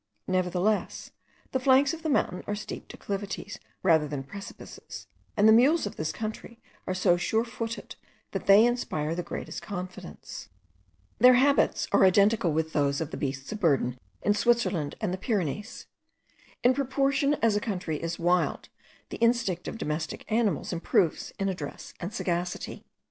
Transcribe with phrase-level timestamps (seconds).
[0.25, 1.11] Nevertheless,
[1.51, 5.05] the flanks of the mountain are steep declivities rather than precipices;
[5.37, 7.95] and the mules of this country are so sure footed
[8.31, 10.49] that they inspire the greatest confidence.
[11.19, 15.19] Their habits are identical with those of the beasts of burden in Switzerland and the
[15.19, 15.85] Pyrenees.
[16.63, 18.69] In proportion as a country is wild,
[19.09, 22.83] the instinct of domestic animals improves in address and sagacity.